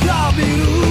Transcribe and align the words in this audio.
W 0.00 0.87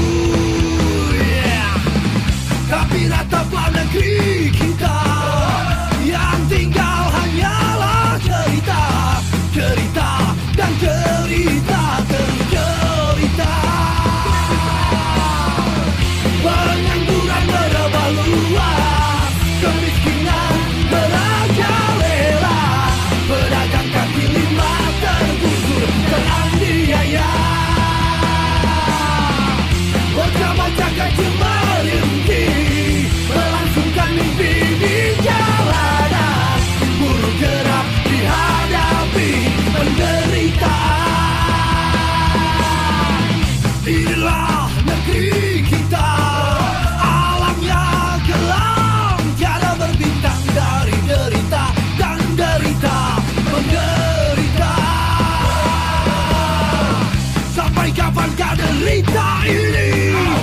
cavalcada 58.08 58.64
lenta 58.86 59.46
e 59.46 59.54
linda. 59.72 60.37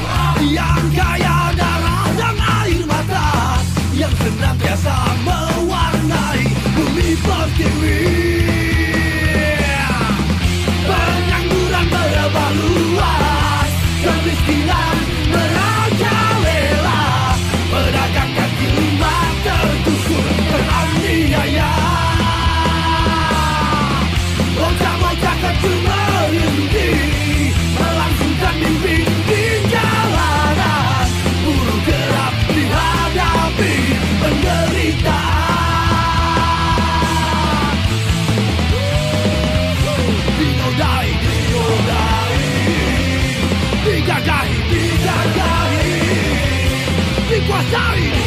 Quasari! 47.47 48.24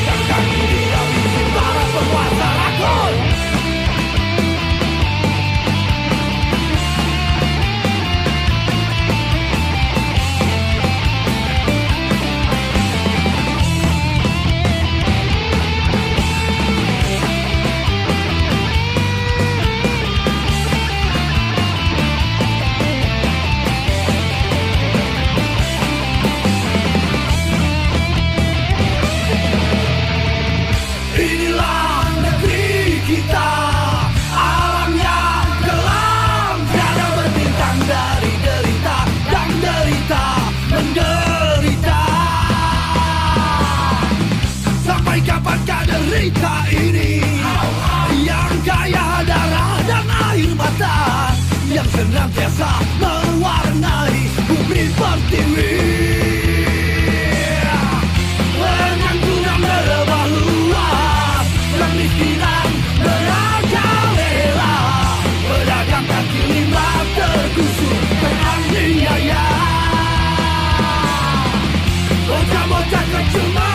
that 73.17 73.33
you 73.33 73.55
love. 73.55 73.66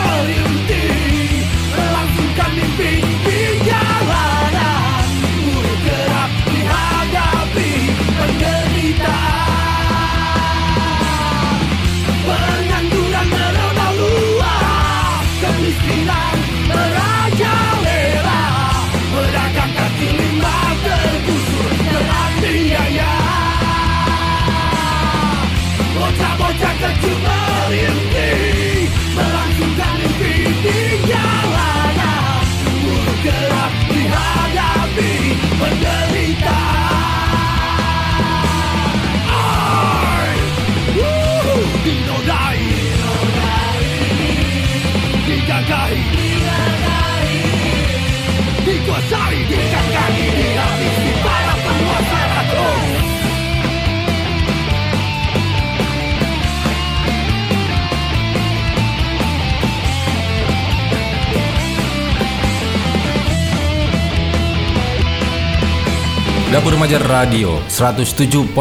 Dapur 66.53 66.77
Remaja 66.77 67.01
Radio 67.01 67.57
107.8 67.65 68.53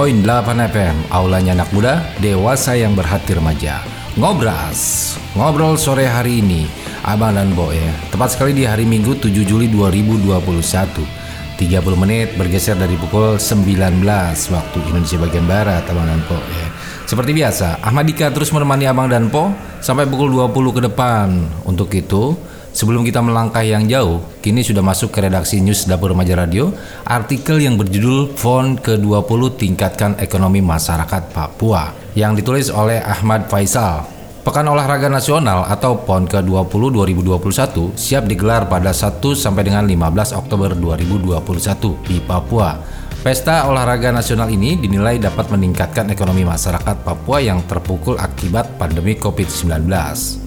FM 0.73 0.97
Aulanya 1.12 1.53
anak 1.53 1.69
muda, 1.77 2.00
dewasa 2.25 2.73
yang 2.73 2.97
berhati 2.97 3.37
remaja. 3.37 3.92
Ngobras. 4.12 5.17
Ngobrol 5.32 5.81
sore 5.81 6.05
hari 6.05 6.44
ini 6.44 6.69
Abang 7.00 7.32
dan 7.32 7.56
Bo 7.56 7.73
ya. 7.73 7.88
Tepat 8.12 8.37
sekali 8.37 8.53
di 8.53 8.69
hari 8.69 8.85
Minggu 8.85 9.17
7 9.17 9.32
Juli 9.41 9.73
2021 9.73 10.37
30 11.56 11.64
menit 11.97 12.37
bergeser 12.37 12.76
dari 12.76 13.00
pukul 13.00 13.41
19 13.41 13.73
waktu 14.53 14.79
Indonesia 14.85 15.17
bagian 15.17 15.49
Barat 15.49 15.88
Abang 15.88 16.05
dan 16.05 16.20
Po 16.29 16.37
ya. 16.37 16.69
Seperti 17.09 17.32
biasa 17.32 17.81
Ahmad 17.81 18.05
Dika 18.05 18.29
terus 18.29 18.53
menemani 18.53 18.85
Abang 18.85 19.09
dan 19.09 19.32
Po 19.32 19.49
Sampai 19.81 20.05
pukul 20.05 20.29
20 20.29 20.76
ke 20.76 20.81
depan. 20.93 21.29
Untuk 21.65 21.88
itu 21.97 22.37
Sebelum 22.72 23.04
kita 23.04 23.20
melangkah 23.20 23.60
yang 23.60 23.84
jauh, 23.84 24.24
kini 24.40 24.64
sudah 24.64 24.80
masuk 24.80 25.12
ke 25.12 25.28
redaksi 25.28 25.60
News 25.60 25.84
Dapur 25.84 26.16
Remaja 26.16 26.32
Radio, 26.40 26.72
artikel 27.04 27.60
yang 27.60 27.76
berjudul 27.76 28.32
FON 28.32 28.80
ke-20 28.80 29.40
Tingkatkan 29.60 30.16
Ekonomi 30.16 30.64
Masyarakat 30.64 31.36
Papua, 31.36 31.92
yang 32.16 32.32
ditulis 32.32 32.72
oleh 32.72 32.96
Ahmad 33.04 33.44
Faisal. 33.52 34.08
Pekan 34.42 34.66
Olahraga 34.66 35.06
Nasional 35.06 35.69
atau 35.69 36.00
PON 36.02 36.26
ke-20 36.26 36.82
2021 36.96 37.94
siap 37.94 38.26
digelar 38.26 38.66
pada 38.66 38.90
1 38.90 39.20
sampai 39.36 39.62
dengan 39.69 39.86
15 39.86 40.34
Oktober 40.34 40.74
2021 40.74 42.08
di 42.08 42.19
Papua. 42.24 42.74
Pesta 43.22 43.70
olahraga 43.70 44.10
nasional 44.10 44.50
ini 44.50 44.74
dinilai 44.74 45.22
dapat 45.22 45.46
meningkatkan 45.54 46.10
ekonomi 46.10 46.42
masyarakat 46.42 47.06
Papua 47.06 47.38
yang 47.38 47.62
terpukul 47.70 48.19
akibat 48.19 48.74
pandemi 48.82 49.14
COVID-19. 49.14 50.42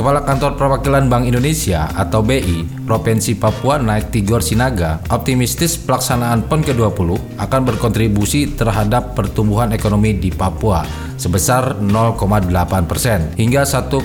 Kepala 0.00 0.24
Kantor 0.24 0.56
Perwakilan 0.56 1.12
Bank 1.12 1.28
Indonesia 1.28 1.84
atau 1.92 2.24
BI 2.24 2.88
Provinsi 2.88 3.36
Papua 3.36 3.76
Naik 3.76 4.08
Tigor 4.08 4.40
Sinaga 4.40 4.96
optimistis 5.12 5.76
pelaksanaan 5.76 6.48
PON 6.48 6.64
ke-20 6.64 7.36
akan 7.36 7.60
berkontribusi 7.68 8.56
terhadap 8.56 9.12
pertumbuhan 9.12 9.76
ekonomi 9.76 10.16
di 10.16 10.32
Papua 10.32 10.88
sebesar 11.20 11.76
0,8 11.84 12.48
persen 12.88 13.28
hingga 13.36 13.68
1,2 13.68 14.00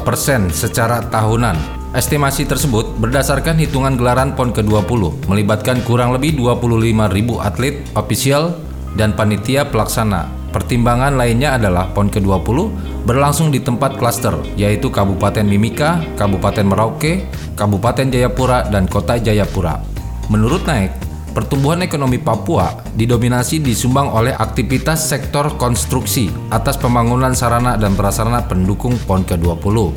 persen 0.00 0.48
secara 0.48 1.04
tahunan. 1.12 1.92
Estimasi 1.92 2.48
tersebut 2.48 2.96
berdasarkan 2.96 3.60
hitungan 3.60 4.00
gelaran 4.00 4.32
PON 4.32 4.48
ke-20 4.48 5.28
melibatkan 5.28 5.84
kurang 5.84 6.16
lebih 6.16 6.40
25 6.40 6.88
ribu 7.12 7.44
atlet, 7.44 7.84
ofisial, 7.92 8.56
dan 8.96 9.12
panitia 9.12 9.68
pelaksana 9.68 10.43
Pertimbangan 10.54 11.18
lainnya 11.18 11.58
adalah 11.58 11.90
PON 11.90 12.06
ke-20 12.14 12.58
berlangsung 13.02 13.50
di 13.50 13.58
tempat 13.58 13.98
klaster, 13.98 14.38
yaitu 14.54 14.86
Kabupaten 14.86 15.42
Mimika, 15.42 15.98
Kabupaten 16.14 16.62
Merauke, 16.62 17.26
Kabupaten 17.58 18.06
Jayapura, 18.06 18.70
dan 18.70 18.86
Kota 18.86 19.18
Jayapura. 19.18 19.82
Menurut 20.30 20.62
Naik, 20.62 20.94
pertumbuhan 21.34 21.82
ekonomi 21.82 22.22
Papua 22.22 22.70
didominasi 22.94 23.58
disumbang 23.58 24.06
oleh 24.06 24.30
aktivitas 24.30 25.02
sektor 25.02 25.58
konstruksi 25.58 26.30
atas 26.54 26.78
pembangunan 26.78 27.34
sarana 27.34 27.74
dan 27.74 27.98
prasarana 27.98 28.46
pendukung 28.46 28.94
PON 29.10 29.26
ke-20. 29.26 29.90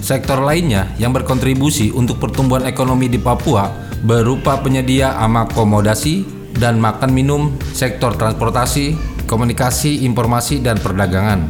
Sektor 0.00 0.40
lainnya 0.40 0.88
yang 0.96 1.12
berkontribusi 1.12 1.92
untuk 1.92 2.16
pertumbuhan 2.16 2.64
ekonomi 2.64 3.12
di 3.12 3.20
Papua 3.20 3.68
berupa 4.00 4.56
penyedia 4.56 5.20
akomodasi 5.20 6.24
dan 6.56 6.80
makan 6.80 7.12
minum, 7.12 7.52
sektor 7.76 8.16
transportasi, 8.16 9.05
komunikasi, 9.26 10.06
informasi, 10.06 10.62
dan 10.62 10.78
perdagangan. 10.78 11.44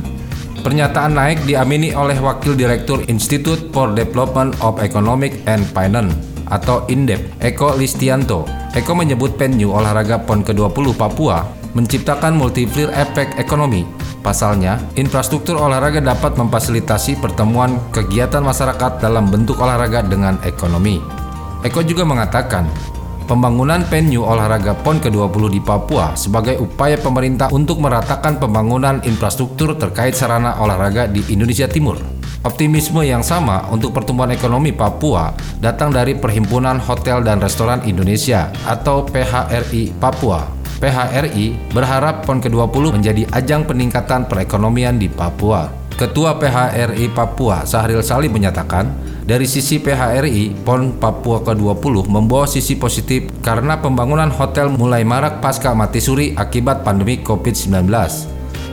Pernyataan 0.67 1.15
naik 1.15 1.47
diamini 1.47 1.95
oleh 1.95 2.19
Wakil 2.19 2.59
Direktur 2.59 3.05
Institute 3.07 3.71
for 3.71 3.95
Development 3.95 4.51
of 4.65 4.83
Economic 4.83 5.39
and 5.47 5.63
Finance 5.71 6.17
atau 6.51 6.83
INDEP, 6.91 7.39
Eko 7.39 7.79
Listianto. 7.79 8.43
Eko 8.75 8.93
menyebut 8.99 9.39
venue 9.39 9.71
olahraga 9.71 10.19
PON 10.19 10.43
ke-20 10.43 10.97
Papua 10.99 11.47
menciptakan 11.77 12.35
multiplier 12.35 12.89
efek 12.97 13.37
ekonomi. 13.37 13.85
Pasalnya, 14.25 14.83
infrastruktur 14.99 15.55
olahraga 15.55 16.03
dapat 16.03 16.35
memfasilitasi 16.35 17.23
pertemuan 17.23 17.79
kegiatan 17.95 18.43
masyarakat 18.43 18.99
dalam 18.99 19.31
bentuk 19.31 19.63
olahraga 19.63 20.03
dengan 20.03 20.35
ekonomi. 20.43 20.99
Eko 21.63 21.85
juga 21.87 22.03
mengatakan, 22.03 22.67
Pembangunan 23.27 23.83
venue 23.91 24.23
olahraga 24.23 24.71
PON 24.87 25.03
ke-20 25.03 25.51
di 25.51 25.59
Papua 25.59 26.15
sebagai 26.15 26.63
upaya 26.63 26.95
pemerintah 26.95 27.51
untuk 27.51 27.83
meratakan 27.83 28.39
pembangunan 28.39 29.03
infrastruktur 29.03 29.75
terkait 29.75 30.15
sarana 30.15 30.63
olahraga 30.63 31.11
di 31.11 31.27
Indonesia 31.35 31.67
Timur. 31.67 31.99
Optimisme 32.47 33.03
yang 33.03 33.27
sama 33.27 33.67
untuk 33.75 33.91
pertumbuhan 33.91 34.31
ekonomi 34.31 34.71
Papua 34.71 35.35
datang 35.59 35.91
dari 35.91 36.15
Perhimpunan 36.15 36.79
Hotel 36.79 37.27
dan 37.27 37.43
Restoran 37.43 37.83
Indonesia 37.83 38.55
atau 38.63 39.03
PHRI 39.03 39.99
Papua. 39.99 40.47
PHRI 40.79 41.75
berharap 41.75 42.23
PON 42.23 42.39
ke-20 42.39 42.95
menjadi 42.95 43.27
ajang 43.35 43.67
peningkatan 43.67 44.31
perekonomian 44.31 45.03
di 45.03 45.11
Papua. 45.11 45.67
Ketua 45.99 46.39
PHRI 46.39 47.11
Papua, 47.11 47.67
Sahril 47.67 48.07
Salim 48.07 48.31
menyatakan, 48.31 49.16
dari 49.27 49.43
sisi 49.43 49.83
PHRI, 49.83 50.63
PON 50.63 51.03
Papua 51.03 51.43
ke-20 51.43 52.07
membawa 52.07 52.47
sisi 52.47 52.79
positif 52.79 53.27
karena 53.43 53.75
pembangunan 53.75 54.31
hotel 54.31 54.71
mulai 54.71 55.03
marak 55.03 55.43
pasca 55.43 55.75
mati 55.75 55.99
suri 55.99 56.31
akibat 56.39 56.87
pandemi 56.87 57.19
COVID-19. 57.27 57.91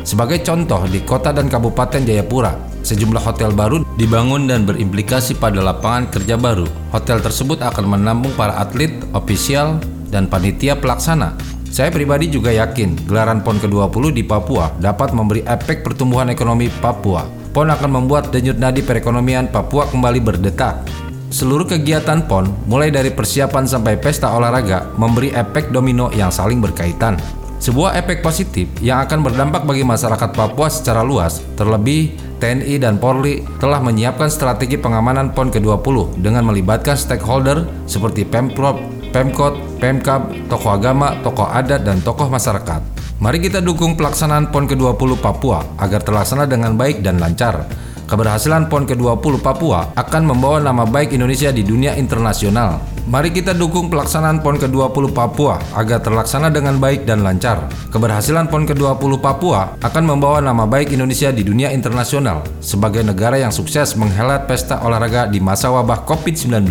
Sebagai 0.05 0.45
contoh, 0.45 0.85
di 0.85 1.01
kota 1.01 1.33
dan 1.33 1.49
kabupaten 1.49 2.05
Jayapura, 2.05 2.53
sejumlah 2.85 3.25
hotel 3.25 3.49
baru 3.49 3.81
dibangun 3.97 4.45
dan 4.45 4.61
berimplikasi 4.69 5.41
pada 5.41 5.57
lapangan 5.57 6.13
kerja 6.13 6.37
baru. 6.37 6.69
Hotel 6.93 7.17
tersebut 7.17 7.57
akan 7.57 7.97
menampung 7.97 8.37
para 8.37 8.53
atlet, 8.61 8.93
ofisial, 9.17 9.81
dan 10.13 10.29
panitia 10.29 10.77
pelaksana. 10.77 11.33
Saya 11.73 11.89
pribadi 11.89 12.29
juga 12.29 12.53
yakin 12.53 13.09
gelaran 13.09 13.41
PON 13.41 13.57
ke-20 13.57 14.13
di 14.13 14.21
Papua 14.21 14.69
dapat 14.77 15.17
memberi 15.17 15.41
efek 15.41 15.81
pertumbuhan 15.81 16.29
ekonomi 16.29 16.69
Papua 16.69 17.42
PON 17.53 17.69
akan 17.69 18.01
membuat 18.01 18.33
denyut 18.33 18.57
nadi 18.57 18.81
perekonomian 18.81 19.45
Papua 19.45 19.85
kembali 19.85 20.17
berdetak. 20.17 20.89
Seluruh 21.29 21.69
kegiatan 21.69 22.25
PON, 22.25 22.49
mulai 22.65 22.89
dari 22.89 23.13
persiapan 23.13 23.69
sampai 23.69 23.93
pesta 24.01 24.33
olahraga, 24.33 24.89
memberi 24.97 25.29
efek 25.29 25.69
domino 25.69 26.09
yang 26.17 26.33
saling 26.33 26.57
berkaitan. 26.57 27.13
Sebuah 27.61 27.93
efek 28.01 28.25
positif 28.25 28.65
yang 28.81 29.05
akan 29.05 29.21
berdampak 29.21 29.69
bagi 29.69 29.85
masyarakat 29.85 30.33
Papua 30.33 30.65
secara 30.65 31.05
luas, 31.05 31.45
terlebih 31.53 32.17
TNI 32.41 32.81
dan 32.81 32.97
Polri 32.97 33.45
telah 33.61 33.77
menyiapkan 33.79 34.33
strategi 34.33 34.75
pengamanan 34.75 35.29
PON 35.31 35.53
ke-20 35.53 36.25
dengan 36.25 36.49
melibatkan 36.49 36.97
stakeholder 36.97 37.69
seperti 37.85 38.25
Pemprov, 38.25 38.81
Pemkot, 39.13 39.77
Pemkab, 39.77 40.33
tokoh 40.49 40.73
agama, 40.73 41.21
tokoh 41.21 41.45
adat, 41.45 41.85
dan 41.85 42.01
tokoh 42.01 42.33
masyarakat. 42.33 42.92
Mari 43.23 43.39
kita 43.39 43.63
dukung 43.63 43.95
pelaksanaan 43.95 44.51
PON 44.51 44.67
ke-20 44.67 45.23
Papua 45.23 45.63
agar 45.79 46.03
terlaksana 46.03 46.43
dengan 46.43 46.75
baik 46.75 46.99
dan 46.99 47.23
lancar. 47.23 47.71
Keberhasilan 48.03 48.67
PON 48.67 48.83
ke-20 48.83 49.39
Papua 49.39 49.95
akan 49.95 50.27
membawa 50.27 50.59
nama 50.59 50.83
baik 50.83 51.15
Indonesia 51.15 51.47
di 51.47 51.63
dunia 51.63 51.95
internasional. 51.95 52.83
Mari 53.07 53.31
kita 53.31 53.55
dukung 53.55 53.87
pelaksanaan 53.87 54.43
PON 54.43 54.59
ke-20 54.59 55.15
Papua 55.15 55.55
agar 55.71 56.03
terlaksana 56.03 56.51
dengan 56.51 56.83
baik 56.83 57.07
dan 57.07 57.23
lancar. 57.23 57.71
Keberhasilan 57.95 58.51
PON 58.51 58.67
ke-20 58.67 59.15
Papua 59.23 59.79
akan 59.79 60.03
membawa 60.03 60.43
nama 60.43 60.67
baik 60.67 60.91
Indonesia 60.91 61.31
di 61.31 61.47
dunia 61.47 61.71
internasional 61.71 62.43
sebagai 62.59 63.07
negara 63.07 63.39
yang 63.39 63.55
sukses 63.55 63.95
menghelat 63.95 64.51
pesta 64.51 64.83
olahraga 64.83 65.31
di 65.31 65.39
masa 65.39 65.71
wabah 65.71 66.03
COVID-19. 66.03 66.67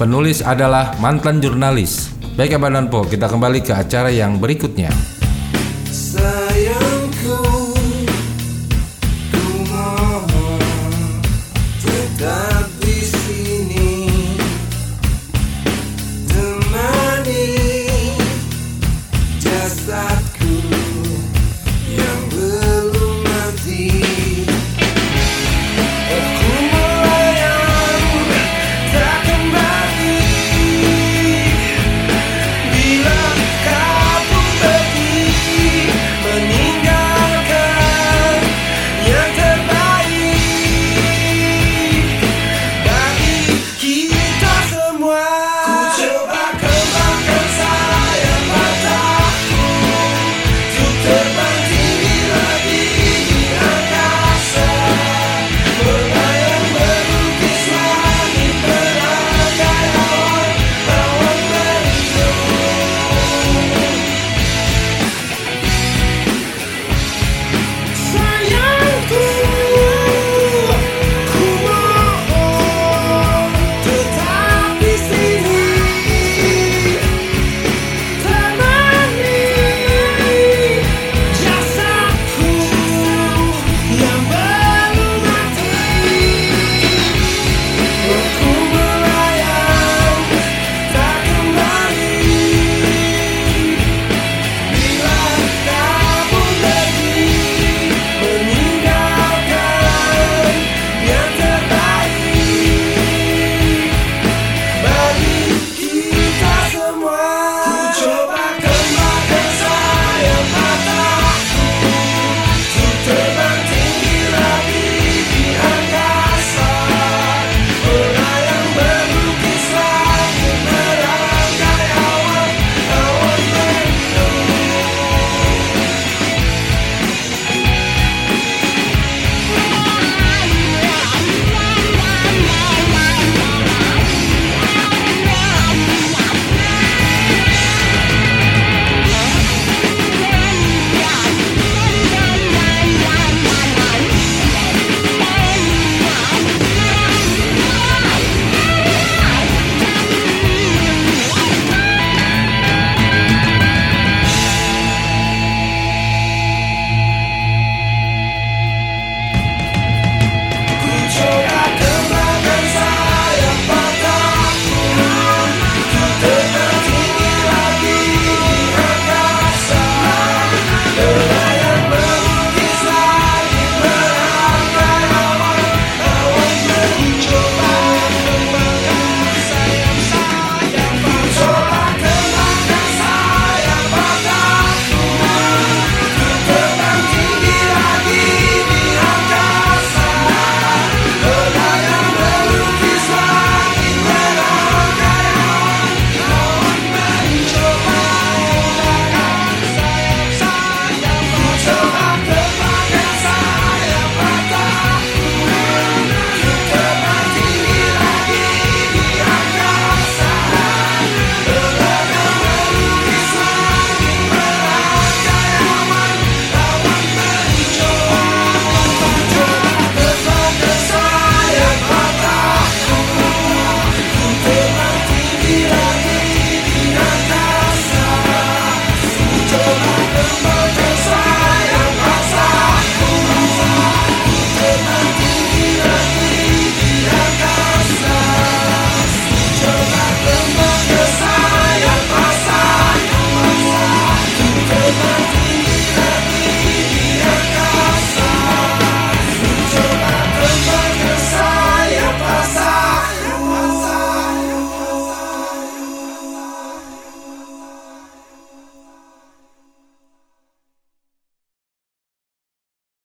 Penulis 0.00 0.40
adalah 0.40 0.96
mantan 1.04 1.44
jurnalis. 1.44 2.16
Baik 2.32 2.56
Abang 2.56 2.88
Po, 2.88 3.04
kita 3.04 3.28
kembali 3.28 3.60
ke 3.60 3.76
acara 3.76 4.08
yang 4.08 4.40
berikutnya. 4.40 5.20
Sayang 5.92 7.01